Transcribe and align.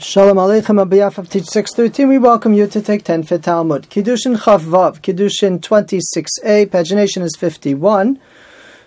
Shalom 0.00 0.36
Aleichem 0.36 0.88
behalf 0.88 1.18
of 1.18 1.28
Teach 1.28 1.46
613, 1.46 2.08
we 2.08 2.18
welcome 2.18 2.52
you 2.52 2.68
to 2.68 2.80
take 2.80 3.02
10 3.02 3.24
for 3.24 3.36
Talmud. 3.36 3.88
Kiddushin 3.90 4.36
Chav 4.36 4.60
Vav, 4.60 5.00
Kiddushin 5.00 5.58
26a, 5.58 6.66
pagination 6.66 7.22
is 7.22 7.34
51. 7.36 8.20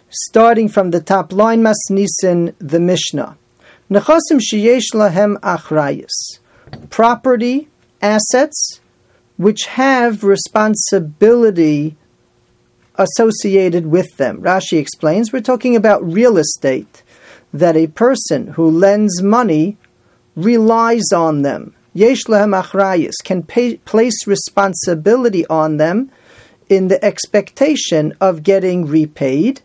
Starting 0.09 0.69
from 0.69 0.91
the 0.91 1.01
top 1.01 1.33
line, 1.33 1.63
Masnisin, 1.63 2.53
the 2.59 2.79
Mishnah. 2.79 3.37
Nechasim 3.89 4.39
sheyesh 4.39 4.93
lahem 4.93 5.37
achrayis. 5.39 6.39
Property, 6.89 7.67
assets, 8.01 8.79
which 9.35 9.65
have 9.65 10.23
responsibility 10.23 11.97
associated 12.95 13.87
with 13.87 14.15
them. 14.15 14.41
Rashi 14.41 14.77
explains, 14.77 15.33
we're 15.33 15.41
talking 15.41 15.75
about 15.75 16.03
real 16.03 16.37
estate, 16.37 17.03
that 17.53 17.75
a 17.75 17.87
person 17.87 18.47
who 18.47 18.69
lends 18.69 19.21
money 19.21 19.77
relies 20.35 21.11
on 21.13 21.41
them. 21.41 21.73
Yesh 21.93 22.23
achrayis 22.25 23.15
can 23.23 23.43
pay, 23.43 23.77
place 23.77 24.25
responsibility 24.25 25.45
on 25.47 25.77
them 25.77 26.11
in 26.69 26.87
the 26.87 27.03
expectation 27.03 28.15
of 28.21 28.43
getting 28.43 28.85
repaid, 28.85 29.61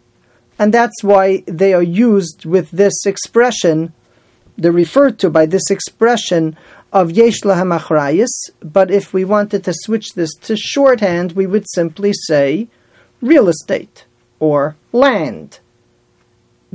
and 0.58 0.74
that's 0.74 1.04
why 1.04 1.44
they 1.46 1.72
are 1.72 1.82
used 1.82 2.44
with 2.44 2.70
this 2.70 3.06
expression. 3.06 3.92
They're 4.58 4.72
referred 4.72 5.18
to 5.20 5.30
by 5.30 5.46
this 5.46 5.70
expression 5.70 6.56
of 6.92 7.10
yesh 7.10 7.40
achrayis. 7.42 8.34
But 8.60 8.90
if 8.90 9.12
we 9.12 9.24
wanted 9.24 9.64
to 9.64 9.74
switch 9.74 10.14
this 10.14 10.34
to 10.42 10.56
shorthand, 10.56 11.32
we 11.32 11.46
would 11.46 11.66
simply 11.74 12.12
say 12.26 12.68
real 13.20 13.48
estate 13.48 14.06
or 14.40 14.76
land. 14.92 15.60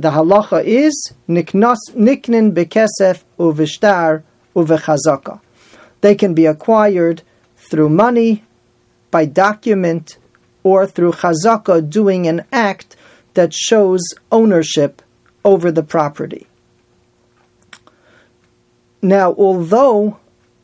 The 0.02 0.10
halacha 0.10 0.64
is 0.64 1.12
niknas 1.28 1.78
niknin 1.94 2.50
bekesef 2.50 3.22
uvishtar 3.38 4.24
uvechazaka. 4.56 5.40
They 6.00 6.16
can 6.16 6.34
be 6.34 6.44
acquired 6.44 7.22
through 7.56 7.90
money, 7.90 8.42
by 9.12 9.26
document, 9.26 10.18
or 10.64 10.88
through 10.88 11.12
chazaka, 11.12 11.88
doing 11.88 12.26
an 12.26 12.44
act 12.50 12.96
that 13.34 13.54
shows 13.54 14.02
ownership 14.32 15.02
over 15.44 15.70
the 15.70 15.84
property. 15.84 16.48
Now, 19.00 19.34
although 19.38 20.18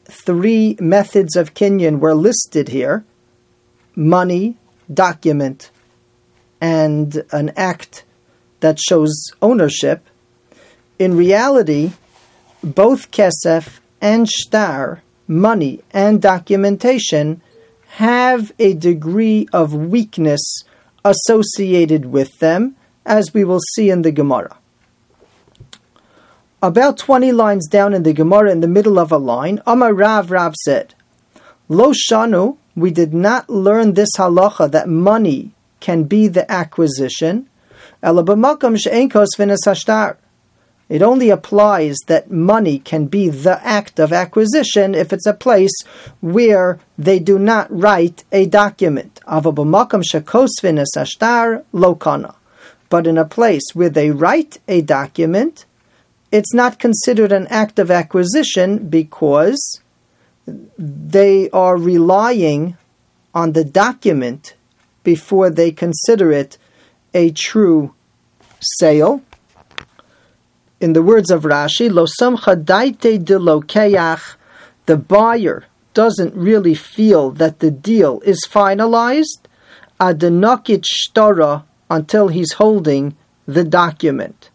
three 0.06 0.76
methods 0.80 1.36
of 1.36 1.54
kinyan 1.54 2.00
were 2.00 2.16
listed 2.16 2.70
here 2.70 3.04
money, 3.94 4.56
document, 4.92 5.70
and 6.60 7.22
an 7.30 7.52
act 7.56 8.02
that 8.60 8.78
shows 8.78 9.14
ownership, 9.40 10.04
in 10.98 11.16
reality, 11.16 11.92
both 12.62 13.10
kesef 13.10 13.80
and 14.00 14.28
shtar, 14.28 15.02
money 15.26 15.80
and 15.92 16.20
documentation, 16.20 17.40
have 17.96 18.52
a 18.58 18.74
degree 18.74 19.48
of 19.52 19.74
weakness 19.74 20.62
associated 21.04 22.06
with 22.06 22.38
them, 22.38 22.76
as 23.06 23.32
we 23.32 23.44
will 23.44 23.60
see 23.74 23.90
in 23.90 24.02
the 24.02 24.12
Gemara. 24.12 24.56
About 26.60 26.98
20 26.98 27.32
lines 27.32 27.68
down 27.68 27.94
in 27.94 28.02
the 28.02 28.12
Gemara, 28.12 28.50
in 28.50 28.60
the 28.60 28.68
middle 28.68 28.98
of 28.98 29.12
a 29.12 29.16
line, 29.16 29.62
Amar 29.66 29.94
Rav 29.94 30.30
Rav 30.30 30.54
said, 30.56 30.94
Lo 31.68 31.92
Shanu, 31.92 32.56
we 32.74 32.90
did 32.90 33.14
not 33.14 33.48
learn 33.48 33.94
this 33.94 34.10
halacha 34.16 34.70
that 34.70 34.88
money 34.88 35.52
can 35.80 36.04
be 36.04 36.26
the 36.28 36.50
acquisition, 36.50 37.48
it 40.88 41.02
only 41.02 41.28
applies 41.30 41.96
that 42.06 42.30
money 42.30 42.78
can 42.78 43.06
be 43.06 43.28
the 43.28 43.60
act 43.66 43.98
of 43.98 44.12
acquisition 44.12 44.94
if 44.94 45.12
it's 45.12 45.26
a 45.26 45.34
place 45.34 45.76
where 46.20 46.78
they 46.96 47.18
do 47.18 47.38
not 47.38 47.66
write 47.70 48.24
a 48.32 48.46
document. 48.46 49.20
But 52.90 53.06
in 53.06 53.18
a 53.18 53.24
place 53.26 53.64
where 53.74 53.90
they 53.90 54.10
write 54.10 54.58
a 54.66 54.80
document, 54.80 55.66
it's 56.32 56.54
not 56.54 56.78
considered 56.78 57.32
an 57.32 57.46
act 57.48 57.78
of 57.78 57.90
acquisition 57.90 58.88
because 58.88 59.82
they 60.78 61.50
are 61.50 61.76
relying 61.76 62.78
on 63.34 63.52
the 63.52 63.64
document 63.64 64.54
before 65.04 65.50
they 65.50 65.70
consider 65.70 66.32
it 66.32 66.56
a 67.12 67.30
true 67.30 67.94
sale. 68.60 69.22
In 70.80 70.92
the 70.92 71.02
words 71.02 71.30
of 71.30 71.42
Rashi, 71.42 71.90
lo 71.90 72.06
daite 72.06 73.24
de 73.24 73.38
lokeach, 73.38 74.36
the 74.86 74.96
buyer 74.96 75.64
doesn't 75.94 76.34
really 76.34 76.74
feel 76.74 77.30
that 77.32 77.58
the 77.58 77.70
deal 77.70 78.20
is 78.20 78.46
finalized, 78.48 79.40
adenokit 80.00 80.84
shtora, 80.84 81.64
until 81.90 82.28
he's 82.28 82.52
holding 82.52 83.16
the 83.46 83.64
document. 83.64 84.50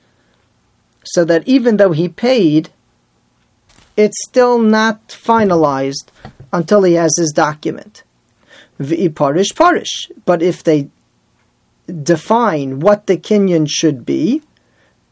So 1.04 1.26
that 1.26 1.46
even 1.48 1.78
though 1.78 1.92
he 1.92 2.08
paid, 2.08 2.70
it's 3.98 4.24
still 4.26 4.60
not 4.60 5.08
finalized 5.10 6.08
until 6.52 6.84
he 6.84 6.94
has 6.94 7.12
his 7.18 7.32
document. 7.32 8.04
V'i 8.80 9.14
parish 9.14 9.54
parish. 9.54 10.10
But 10.26 10.42
if 10.42 10.64
they 10.64 10.90
define 11.88 12.80
what 12.80 13.08
the 13.08 13.18
kinyan 13.18 13.68
should 13.70 14.06
be, 14.06 14.42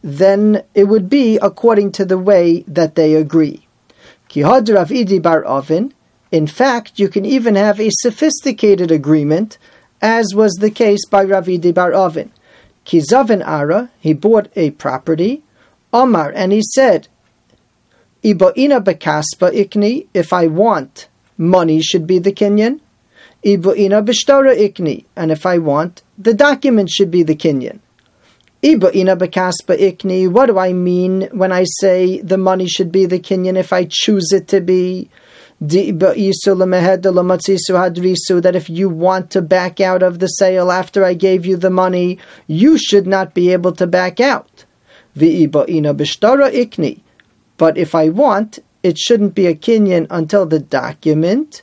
then 0.03 0.63
it 0.73 0.85
would 0.85 1.09
be 1.09 1.37
according 1.37 1.91
to 1.91 2.05
the 2.05 2.17
way 2.17 2.63
that 2.67 2.95
they 2.95 3.15
agree. 3.15 3.67
Kihad 4.29 4.73
Rav 4.73 5.21
Bar 5.21 5.43
Ovin, 5.43 5.91
in 6.31 6.47
fact, 6.47 6.97
you 6.97 7.09
can 7.09 7.25
even 7.25 7.55
have 7.55 7.79
a 7.79 7.89
sophisticated 7.91 8.89
agreement, 8.89 9.57
as 10.01 10.33
was 10.33 10.53
the 10.53 10.71
case 10.71 11.05
by 11.05 11.23
Rav 11.23 11.45
Idi 11.47 11.73
Bar 11.73 11.91
Ovin. 11.91 12.29
Kizavin 12.85 13.45
Ara, 13.45 13.91
he 13.99 14.13
bought 14.13 14.49
a 14.55 14.71
property, 14.71 15.43
Omar, 15.93 16.31
and 16.33 16.51
he 16.51 16.61
said, 16.63 17.09
Iboina 18.23 18.83
bekaspa 18.83 19.51
ikni, 19.51 20.07
if 20.13 20.31
I 20.31 20.47
want, 20.47 21.07
money 21.37 21.81
should 21.81 22.07
be 22.07 22.19
the 22.19 22.31
kinyan. 22.31 22.79
Iboina 23.44 24.06
b'shtara 24.06 24.56
ikni, 24.56 25.06
and 25.16 25.31
if 25.31 25.47
I 25.47 25.57
want, 25.57 26.03
the 26.16 26.34
document 26.34 26.91
should 26.91 27.09
be 27.09 27.24
the 27.24 27.35
kinyan. 27.35 27.79
Iboina 28.62 29.18
b'kaspa 29.18 29.79
ikni, 29.79 30.28
what 30.31 30.46
do 30.46 30.59
I 30.59 30.74
mean 30.74 31.28
when 31.31 31.52
I 31.52 31.66
say 31.79 32.22
the 32.22 32.38
money 32.38 32.68
should 32.68 32.91
be 32.91 33.07
the 33.07 33.18
kinyan 33.18 33.57
if 33.57 33.74
I 33.74 33.88
choose 33.90 34.31
it 34.31 34.47
to 34.50 34.62
be? 34.62 35.09
That 35.59 35.85
if 38.56 38.69
you 38.69 38.90
want 38.90 39.31
to 39.31 39.41
back 39.41 39.79
out 39.79 40.02
of 40.03 40.19
the 40.19 40.28
sale 40.28 40.72
after 40.72 41.06
I 41.06 41.13
gave 41.13 41.46
you 41.46 41.56
the 41.56 41.69
money, 41.69 42.18
you 42.47 42.79
should 42.79 43.06
not 43.06 43.35
be 43.35 43.53
able 43.53 43.72
to 43.73 43.85
back 43.85 44.19
out. 44.19 44.66
But 45.13 45.22
if 47.78 47.96
I 47.96 48.09
want, 48.09 48.59
it 48.81 48.97
shouldn't 48.97 49.35
be 49.35 49.46
a 49.46 49.53
kinyan 49.53 50.08
until 50.09 50.47
the 50.47 50.59
document 50.59 51.62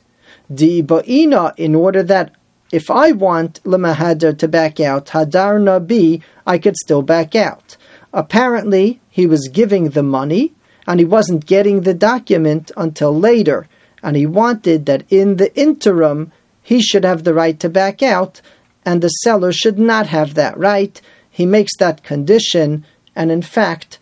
Di'ba'ina, 0.51 1.53
in 1.57 1.75
order 1.75 2.03
that 2.03 2.33
if 2.71 2.89
I 2.89 3.11
want 3.11 3.63
Lemahadar 3.63 4.37
to 4.37 4.47
back 4.47 4.79
out, 4.79 5.07
Hadar 5.07 5.59
Nabi, 5.59 6.21
I 6.45 6.57
could 6.57 6.75
still 6.77 7.01
back 7.01 7.35
out. 7.35 7.77
Apparently, 8.13 8.99
he 9.09 9.25
was 9.25 9.49
giving 9.51 9.89
the 9.89 10.03
money, 10.03 10.53
and 10.87 10.99
he 10.99 11.05
wasn't 11.05 11.45
getting 11.45 11.81
the 11.81 11.93
document 11.93 12.71
until 12.77 13.17
later, 13.17 13.67
and 14.01 14.15
he 14.15 14.25
wanted 14.25 14.85
that 14.85 15.03
in 15.09 15.37
the 15.37 15.55
interim, 15.55 16.31
he 16.61 16.81
should 16.81 17.03
have 17.03 17.23
the 17.23 17.33
right 17.33 17.59
to 17.59 17.69
back 17.69 18.01
out, 18.01 18.41
and 18.85 19.01
the 19.01 19.09
seller 19.09 19.51
should 19.51 19.77
not 19.77 20.07
have 20.07 20.33
that 20.35 20.57
right. 20.57 21.01
He 21.29 21.45
makes 21.45 21.75
that 21.77 22.03
condition, 22.03 22.85
and 23.15 23.31
in 23.31 23.41
fact, 23.41 23.99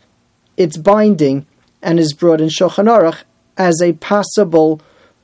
it's 0.55 0.77
binding 0.77 1.45
and 1.81 1.99
is 1.99 2.13
brought 2.13 2.41
in 2.41 2.49
Shulchan 2.49 2.87
Aruch 2.87 3.23
as 3.57 3.81
a 3.81 3.93
possible 3.93 4.81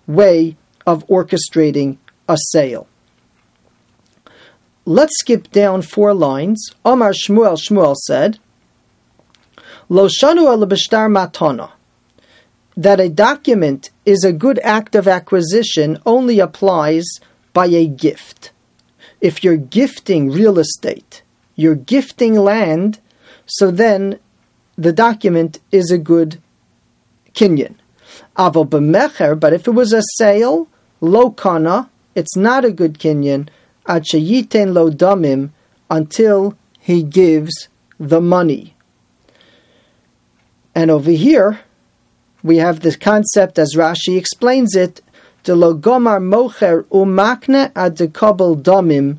way 0.08 0.56
of 0.86 1.06
orchestrating 1.08 1.98
a 2.28 2.38
sale. 2.52 2.88
Let's 4.86 5.18
skip 5.20 5.50
down 5.52 5.82
four 5.82 6.14
lines. 6.14 6.72
Omar 6.84 7.14
Shmuel 7.14 7.58
Shmuel 7.58 7.96
said, 7.96 8.40
Lo 9.90 10.08
shanu 10.08 10.46
matana. 11.10 11.72
That 12.76 13.00
a 13.00 13.10
document 13.10 13.92
is 14.06 14.24
a 14.24 14.34
good 14.34 14.60
act 14.60 14.96
of 14.96 15.08
acquisition 15.08 16.00
only 16.06 16.40
applies 16.40 17.06
by 17.54 17.68
a 17.68 17.88
gift. 17.88 18.52
If 19.22 19.44
you're 19.44 19.58
gifting 19.58 20.32
real 20.32 20.60
estate, 20.60 21.22
you're 21.56 21.76
gifting 21.76 22.36
land, 22.36 23.00
so 23.46 23.72
then 23.72 24.20
the 24.78 24.92
document 24.92 25.60
is 25.72 25.92
a 25.92 25.98
good 25.98 26.42
kinyan. 27.34 27.76
Avo 28.38 28.68
b'mecher, 28.68 29.40
but 29.40 29.54
if 29.54 29.68
it 29.68 29.72
was 29.72 29.94
a 29.94 30.02
sale, 30.16 30.68
lo 31.04 31.32
kana, 31.32 31.90
it's 32.16 32.38
not 32.38 32.64
a 32.64 32.72
good 32.72 32.98
kinyan, 32.98 33.50
ad 33.86 34.06
lo 34.14 34.90
damim, 34.90 35.50
until 35.90 36.58
he 36.80 37.04
gives 37.04 37.68
the 38.00 38.22
money. 38.22 38.74
And 40.74 40.90
over 40.90 41.12
here, 41.12 41.60
we 42.42 42.58
have 42.58 42.80
this 42.80 42.96
concept 42.96 43.60
as 43.60 43.76
Rashi 43.76 44.18
explains 44.18 44.76
it, 44.76 45.02
de 45.44 45.52
logomar 45.52 46.22
mocher 46.22 46.84
umakne 46.86 47.72
ad 47.76 47.98
domim, 47.98 49.18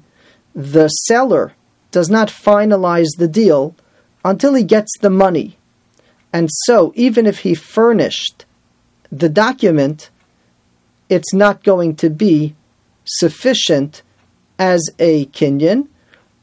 the 0.55 0.89
seller 0.89 1.53
does 1.91 2.09
not 2.09 2.29
finalize 2.29 3.11
the 3.19 3.29
deal 3.29 3.75
until 4.25 4.55
he 4.55 4.65
gets 4.65 4.91
the 5.01 5.11
money. 5.11 5.59
And 6.33 6.49
so, 6.65 6.93
even 6.97 7.27
if 7.27 7.41
he 7.41 7.55
furnished 7.55 8.47
the 9.13 9.29
document, 9.29 10.11
it's 11.09 11.35
not 11.35 11.62
going 11.62 11.97
to 11.97 12.11
be 12.11 12.55
sufficient 13.05 14.03
as 14.59 14.89
a 14.99 15.27
kinyan 15.27 15.89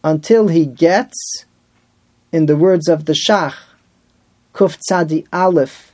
until 0.03 0.47
he 0.47 0.65
gets, 0.65 1.45
in 2.31 2.45
the 2.45 2.55
words 2.55 2.87
of 2.87 3.05
the 3.05 3.13
Shach, 3.13 3.55
Kuf 4.53 4.77
Tzadi 4.89 5.25
Aleph, 5.31 5.93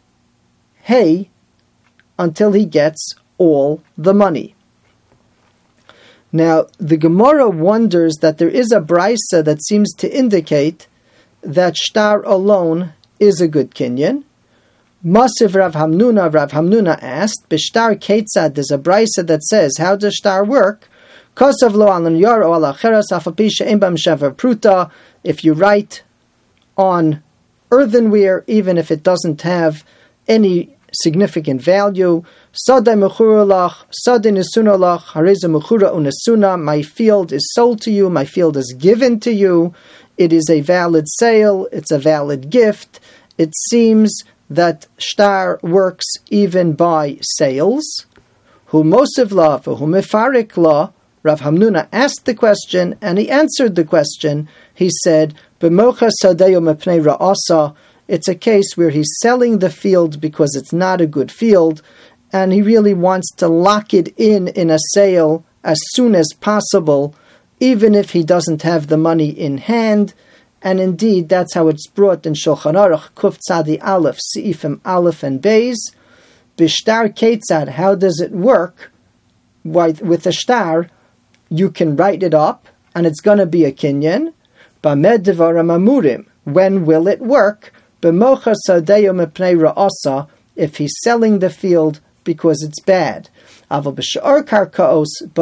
Hey, 0.81 1.29
until 2.17 2.53
he 2.53 2.65
gets 2.65 3.13
all 3.37 3.83
the 3.97 4.13
money. 4.13 4.55
Now, 6.31 6.67
the 6.77 6.97
Gemara 6.97 7.49
wonders 7.49 8.15
that 8.21 8.37
there 8.37 8.49
is 8.49 8.71
a 8.71 8.81
brisa 8.81 9.43
that 9.43 9.63
seems 9.63 9.93
to 9.95 10.13
indicate 10.13 10.87
that 11.41 11.77
shtar 11.77 12.23
alone 12.23 12.93
is 13.19 13.39
a 13.41 13.47
good 13.47 13.71
kinyan. 13.71 14.23
Masiv 15.05 15.53
Rav 15.53 15.73
Hamnuna, 15.73 16.33
Rav 16.33 16.51
Hamnuna 16.51 16.97
asked, 17.03 17.45
Bishtar 17.49 17.95
Ketzad, 17.95 18.55
there's 18.55 18.71
a 18.71 18.79
brisa 18.79 19.25
that 19.27 19.43
says, 19.43 19.77
how 19.77 19.95
does 19.95 20.15
shtar 20.15 20.43
work? 20.43 20.89
Kosav 21.35 21.73
lo 21.73 21.87
alan 21.87 22.15
yor 22.15 22.43
o 22.43 22.49
alacheras 22.49 23.11
afapisha 23.11 23.61
imbam 23.61 23.95
shever 23.95 24.35
pruta, 24.35 24.89
if 25.23 25.43
you 25.43 25.53
write 25.53 26.01
on 26.75 27.21
earthenware, 27.71 28.43
even 28.47 28.75
if 28.75 28.89
it 28.89 29.03
doesn't 29.03 29.43
have 29.43 29.85
any 30.27 30.75
significant 31.03 31.61
value. 31.61 32.23
Sada 32.53 32.93
mechuralach, 32.93 33.85
sada 33.91 34.31
nesunalach, 34.31 35.03
hareza 35.03 35.45
mechura 35.45 35.93
unesuna. 35.93 36.59
My 36.59 36.81
field 36.81 37.31
is 37.31 37.47
sold 37.53 37.81
to 37.81 37.91
you. 37.91 38.09
My 38.09 38.25
field 38.25 38.57
is 38.57 38.73
given 38.75 39.19
to 39.19 39.31
you. 39.31 39.75
It 40.17 40.33
is 40.33 40.49
a 40.49 40.61
valid 40.61 41.05
sale. 41.19 41.67
It's 41.71 41.91
a 41.91 41.99
valid 41.99 42.49
gift. 42.49 42.99
It 43.37 43.53
seems 43.69 44.23
that 44.49 44.87
shtar 44.97 45.59
works 45.61 46.05
even 46.29 46.73
by 46.73 47.17
sales. 47.21 48.05
Who 48.67 48.83
mosiv 48.83 49.31
la, 49.31 49.59
hu 49.59 49.85
mefarik 49.85 50.57
la. 50.57 50.91
Rav 51.23 51.41
Hamnuna 51.41 51.87
asked 51.91 52.25
the 52.25 52.33
question 52.33 52.95
and 53.01 53.17
he 53.17 53.29
answered 53.29 53.75
the 53.75 53.83
question. 53.83 54.47
He 54.73 54.89
said, 55.03 55.33
"B'mocha 55.59 56.09
sadeyo 56.21 56.61
mepnei 56.61 57.03
ra'asa." 57.03 57.75
It's 58.07 58.29
a 58.29 58.35
case 58.35 58.77
where 58.77 58.89
he's 58.89 59.17
selling 59.21 59.59
the 59.59 59.69
field 59.69 60.21
because 60.21 60.55
it's 60.55 60.71
not 60.71 61.01
a 61.01 61.07
good 61.07 61.31
field, 61.31 61.81
and 62.31 62.53
he 62.53 62.61
really 62.61 62.93
wants 62.93 63.29
to 63.35 63.49
lock 63.49 63.93
it 63.93 64.13
in 64.17 64.47
in 64.49 64.69
a 64.69 64.79
sale 64.93 65.43
as 65.63 65.79
soon 65.93 66.15
as 66.15 66.27
possible, 66.39 67.13
even 67.59 67.93
if 67.95 68.11
he 68.11 68.23
doesn't 68.23 68.61
have 68.61 68.87
the 68.87 68.97
money 68.97 69.29
in 69.29 69.57
hand. 69.57 70.13
And 70.61 70.79
indeed, 70.79 71.29
that's 71.29 71.53
how 71.53 71.67
it's 71.67 71.87
brought 71.87 72.25
in 72.25 72.33
Shulchan 72.33 72.73
Aruch, 72.73 73.11
Kuf 73.15 73.37
Tzadi 73.47 73.77
Aleph, 73.83 74.19
Seifim 74.35 74.79
Aleph 74.83 75.23
and 75.23 75.41
Beis. 75.41 75.77
Bishtar 76.57 77.09
Ketzad, 77.13 77.69
how 77.69 77.93
does 77.95 78.19
it 78.19 78.31
work? 78.31 78.91
With 79.63 80.25
a 80.25 80.31
shtar, 80.31 80.89
you 81.49 81.69
can 81.69 81.95
write 81.95 82.23
it 82.23 82.33
up, 82.33 82.67
and 82.95 83.05
it's 83.05 83.21
going 83.21 83.37
to 83.37 83.45
be 83.45 83.65
a 83.65 83.71
kinyan. 83.71 84.33
Bamed 84.81 85.25
Devaram 85.25 85.69
Amurim. 85.71 86.25
When 86.45 86.85
will 86.85 87.07
it 87.07 87.19
work? 87.19 87.71
B'mocha 88.01 88.55
Sadeyo 88.67 89.13
Mepnei 89.13 89.55
Ra'asa, 89.55 90.27
if 90.55 90.77
he's 90.77 90.95
selling 91.03 91.39
the 91.39 91.49
field 91.49 91.99
because 92.23 92.63
it's 92.63 92.79
bad. 92.81 93.29
But 93.69 93.85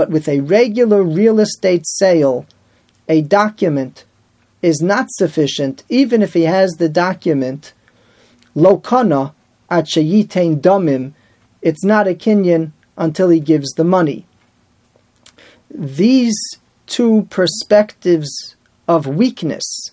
with 0.10 0.28
a 0.28 0.40
regular 0.42 1.04
real 1.04 1.40
estate 1.40 1.86
sale, 1.86 2.46
a 3.08 3.22
document 3.22 4.06
is 4.66 4.82
not 4.82 5.12
sufficient, 5.12 5.84
even 5.90 6.24
if 6.24 6.34
he 6.34 6.44
has 6.44 6.72
the 6.72 6.90
document. 6.90 7.72
Lokana 8.56 9.34
at 9.70 9.86
domim, 9.86 11.14
it's 11.62 11.84
not 11.84 12.08
a 12.08 12.16
kinyan 12.16 12.72
until 12.98 13.30
he 13.30 13.40
gives 13.40 13.72
the 13.74 13.84
money. 13.84 14.26
These 15.70 16.40
two 16.88 17.28
perspectives 17.30 18.56
of 18.88 19.06
weakness 19.06 19.92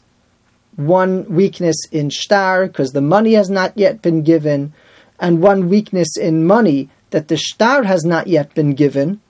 one 0.77 1.27
weakness 1.29 1.77
in 1.91 2.09
shtar 2.09 2.67
because 2.67 2.93
the 2.93 3.03
money 3.03 3.35
has 3.35 3.51
not 3.51 3.77
yet 3.77 4.01
been 4.01 4.23
given, 4.23 4.73
and 5.21 5.43
one 5.43 5.69
weakness 5.69 6.17
in 6.17 6.47
money 6.47 6.89
that 7.11 7.29
the 7.29 7.37
shtar 7.37 7.83
has 7.83 8.05
not 8.05 8.27
yet 8.27 8.55
been 8.55 8.73
given, 8.73 9.21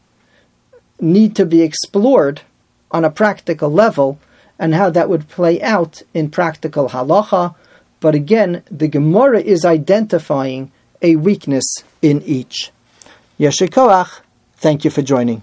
need 1.00 1.34
to 1.34 1.44
be 1.44 1.62
explored 1.62 2.42
on 2.92 3.04
a 3.04 3.10
practical 3.10 3.70
level 3.70 4.20
and 4.58 4.74
how 4.74 4.90
that 4.90 5.08
would 5.08 5.28
play 5.28 5.60
out 5.62 6.02
in 6.14 6.30
practical 6.30 6.90
halacha. 6.90 7.54
But 8.00 8.14
again, 8.14 8.62
the 8.70 8.88
Gemara 8.88 9.40
is 9.40 9.64
identifying 9.64 10.72
a 11.00 11.16
weakness 11.16 11.64
in 12.00 12.22
each. 12.22 12.70
Yeshikoach, 13.38 14.20
thank 14.56 14.84
you 14.84 14.90
for 14.90 15.02
joining. 15.02 15.42